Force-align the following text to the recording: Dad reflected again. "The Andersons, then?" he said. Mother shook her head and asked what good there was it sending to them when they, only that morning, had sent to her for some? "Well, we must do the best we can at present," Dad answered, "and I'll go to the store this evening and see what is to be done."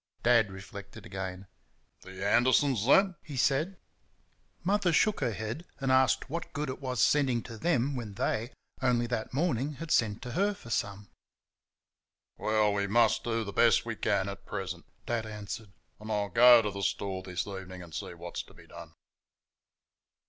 Dad 0.23 0.49
reflected 0.51 1.05
again. 1.05 1.45
"The 2.01 2.25
Andersons, 2.27 2.87
then?" 2.87 3.13
he 3.21 3.37
said. 3.37 3.77
Mother 4.63 4.91
shook 4.91 5.19
her 5.19 5.29
head 5.33 5.63
and 5.79 5.91
asked 5.91 6.27
what 6.27 6.53
good 6.53 6.69
there 6.69 6.75
was 6.77 6.97
it 6.97 7.03
sending 7.03 7.43
to 7.43 7.55
them 7.55 7.95
when 7.95 8.15
they, 8.15 8.51
only 8.81 9.05
that 9.05 9.31
morning, 9.31 9.73
had 9.75 9.91
sent 9.91 10.23
to 10.23 10.31
her 10.31 10.55
for 10.55 10.71
some? 10.71 11.11
"Well, 12.35 12.73
we 12.73 12.87
must 12.87 13.23
do 13.23 13.43
the 13.43 13.53
best 13.53 13.85
we 13.85 13.95
can 13.95 14.27
at 14.27 14.47
present," 14.47 14.85
Dad 15.05 15.27
answered, 15.27 15.71
"and 15.99 16.11
I'll 16.11 16.29
go 16.29 16.63
to 16.63 16.71
the 16.71 16.81
store 16.81 17.21
this 17.21 17.45
evening 17.45 17.83
and 17.83 17.93
see 17.93 18.15
what 18.15 18.37
is 18.37 18.43
to 18.45 18.55
be 18.55 18.65
done." 18.65 18.95